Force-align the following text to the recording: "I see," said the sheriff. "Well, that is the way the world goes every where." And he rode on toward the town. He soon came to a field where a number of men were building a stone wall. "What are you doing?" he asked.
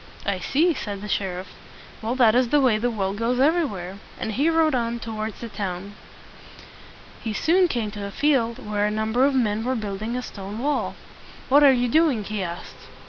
"I 0.25 0.39
see," 0.39 0.73
said 0.73 1.01
the 1.01 1.07
sheriff. 1.07 1.49
"Well, 2.01 2.15
that 2.15 2.33
is 2.33 2.49
the 2.49 2.59
way 2.59 2.79
the 2.79 2.89
world 2.89 3.17
goes 3.17 3.39
every 3.39 3.65
where." 3.65 3.99
And 4.19 4.31
he 4.31 4.49
rode 4.49 4.73
on 4.73 4.97
toward 4.97 5.35
the 5.35 5.47
town. 5.47 5.93
He 7.21 7.33
soon 7.33 7.67
came 7.67 7.91
to 7.91 8.07
a 8.07 8.09
field 8.09 8.57
where 8.67 8.87
a 8.87 8.89
number 8.89 9.25
of 9.25 9.35
men 9.35 9.63
were 9.63 9.75
building 9.75 10.15
a 10.17 10.23
stone 10.23 10.57
wall. 10.57 10.95
"What 11.49 11.61
are 11.61 11.71
you 11.71 11.87
doing?" 11.87 12.23
he 12.23 12.41
asked. 12.41 12.87